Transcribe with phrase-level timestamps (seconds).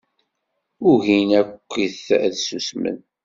[0.89, 2.97] Ugin akkit ad ssusmen.